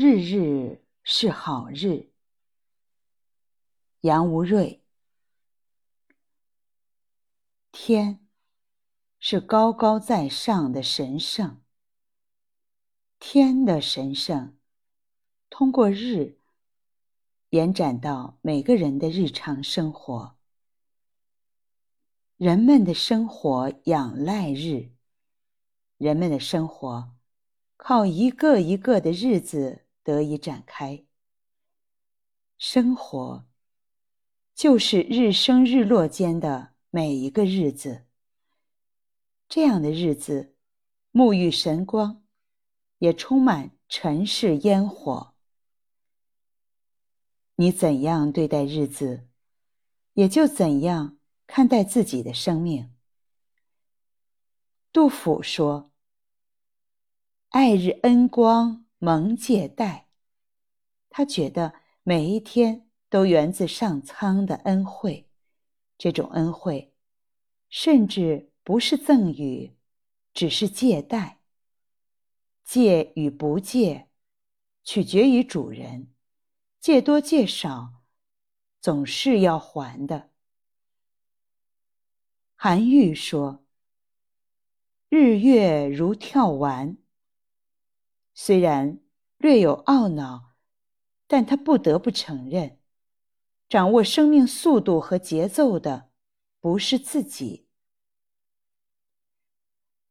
[0.00, 2.12] 日日是好日。
[4.02, 4.84] 杨无瑞。
[7.72, 8.24] 天
[9.18, 11.60] 是高高在上的神圣，
[13.18, 14.56] 天的神圣
[15.50, 16.38] 通过日
[17.50, 20.36] 延展到每个人的日常生活。
[22.36, 24.92] 人们的生活仰赖日，
[25.96, 27.16] 人们的生活
[27.76, 31.04] 靠一个一个的日子得以展开。
[32.56, 33.46] 生活
[34.54, 38.06] 就是日升日落间的每一个日子。
[39.48, 40.56] 这样的日子，
[41.12, 42.24] 沐浴神光，
[42.98, 45.34] 也充满尘世烟火。
[47.56, 49.28] 你怎样对待日子，
[50.14, 51.16] 也就怎样。
[51.50, 52.94] 看待自己的生命，
[54.92, 55.90] 杜甫说
[57.48, 60.08] ：“爱日恩光蒙借贷。”
[61.10, 65.28] 他觉得每一天都源自上苍的恩惠，
[65.96, 66.94] 这种恩惠
[67.68, 69.74] 甚至不是赠予，
[70.34, 71.40] 只是借贷。
[72.62, 74.10] 借与不借，
[74.84, 76.12] 取决于主人，
[76.78, 78.02] 借多借少，
[78.78, 80.30] 总是要还的。
[82.54, 83.64] 韩愈说
[85.08, 86.98] ：“日月如跳丸。”
[88.40, 89.00] 虽然
[89.38, 90.52] 略有懊恼，
[91.26, 92.78] 但他不得不承认，
[93.68, 96.10] 掌握生命速度和节奏的
[96.60, 97.66] 不是自己。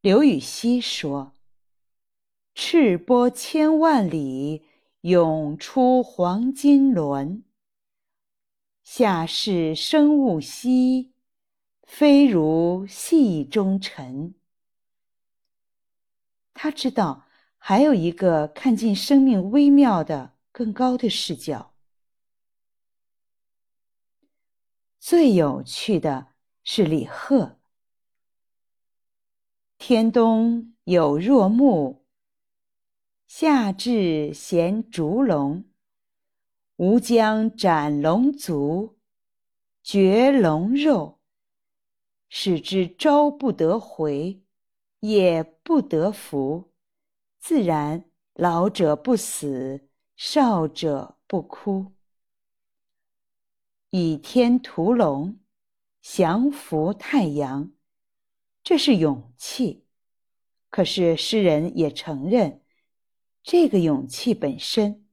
[0.00, 1.34] 刘禹锡说
[2.52, 4.66] ：“赤波千万里，
[5.02, 7.44] 涌出黄金轮。
[8.82, 11.12] 下士生物兮。”
[11.86, 14.34] 非如戏中尘。
[16.52, 17.25] 他知道
[17.68, 21.74] 还有一个看尽生命微妙的更高的视角。
[25.00, 26.28] 最有趣的
[26.62, 27.58] 是李贺
[29.78, 32.06] ：“天东有若木，
[33.26, 35.64] 夏至衔烛龙。
[36.76, 38.96] 吾将斩龙足，
[39.82, 41.18] 绝龙肉。”
[42.30, 44.40] 使之朝不得回，
[45.00, 46.72] 夜不得伏，
[47.48, 51.92] 自然老者不死，少者不哭。
[53.90, 55.38] 倚天屠龙，
[56.02, 57.72] 降服太阳，
[58.64, 59.86] 这是勇气。
[60.70, 62.64] 可是诗人也承认，
[63.44, 65.06] 这个勇气本身，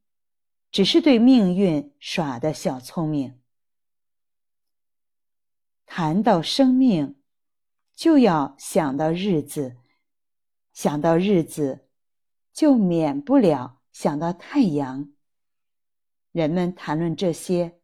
[0.72, 3.40] 只是对命运耍的小聪明。
[5.86, 7.22] 谈到生命，
[7.94, 9.76] 就要想到日子；
[10.74, 11.88] 想到日子，
[12.54, 15.12] 就免不了想到太阳。
[16.32, 17.80] 人们谈论这些，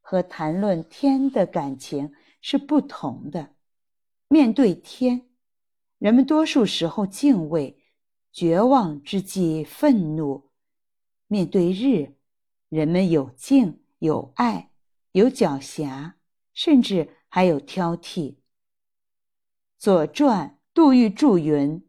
[0.00, 3.54] 和谈论天的感情是不同的。
[4.28, 5.28] 面对天，
[5.98, 7.78] 人们多数时候敬畏；
[8.30, 10.50] 绝望之际，愤怒。
[11.26, 12.14] 面对日，
[12.68, 14.70] 人们有敬，有爱，
[15.12, 16.12] 有狡黠，
[16.52, 17.16] 甚至。
[17.34, 18.30] 还有挑剔，
[19.76, 21.84] 《左传》杜预注云：“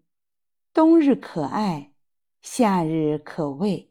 [0.74, 1.94] 冬日可爱，
[2.48, 3.90] 夏日可畏。”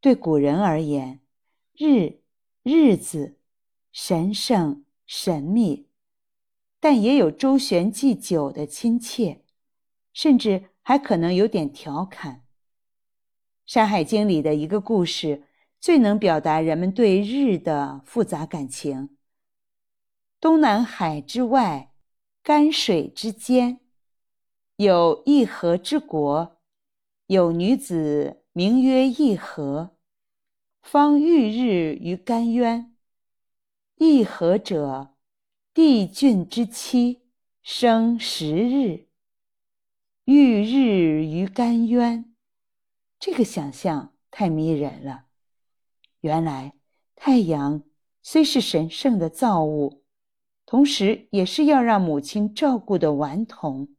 [0.00, 1.20] 对古人而言，
[1.74, 2.20] 日
[2.62, 3.40] 日子
[3.90, 5.88] 神圣神秘，
[6.78, 9.42] 但也有周旋祭酒的亲切，
[10.12, 12.36] 甚至还可能有点调侃。
[13.66, 15.42] 《山海经》里的一个故事，
[15.80, 19.16] 最能表达人们对日的复杂感情。
[20.38, 21.92] 东南海之外，
[22.44, 23.80] 干水之间，
[24.76, 26.55] 有一河之国，
[27.26, 29.96] 有女子名曰一河，
[30.80, 32.94] 方浴日于干渊。
[33.96, 35.16] 一河者，
[35.74, 37.22] 帝俊之妻，
[37.64, 39.08] 生十日，
[40.26, 42.32] 浴日于干渊。
[43.18, 45.24] 这个想象太迷人了。
[46.20, 46.74] 原来
[47.16, 47.82] 太阳
[48.22, 50.04] 虽是神圣的造物。
[50.64, 53.95] 同时，也是要让母亲照顾的顽童。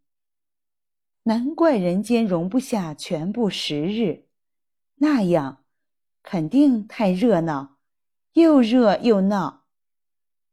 [1.28, 4.28] 难怪人间容不下全部十日，
[4.96, 5.66] 那样
[6.24, 7.80] 肯定太热闹，
[8.32, 9.66] 又热又闹。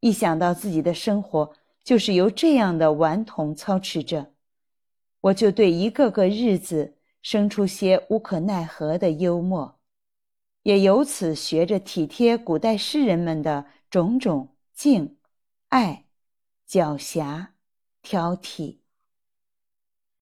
[0.00, 1.54] 一想到自己的生活
[1.84, 4.32] 就是由这样的顽童操持着，
[5.20, 9.78] 我就对一个个日子生出些无可奈何的幽默，
[10.64, 15.18] 也由此学着体贴古代诗人们的种种敬
[15.68, 16.06] 爱。
[16.68, 17.46] 狡黠、
[18.02, 18.83] 挑剔。